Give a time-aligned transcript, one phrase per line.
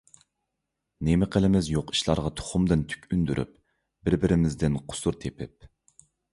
[1.09, 3.55] نېمە قىلىمىز يوق ئىشلارغا تۇخۇمدىن تۈك ئۈندۈرۈپ،
[4.09, 5.73] بىر-بىرىمىزدىن قۇسۇر تېپىپ؟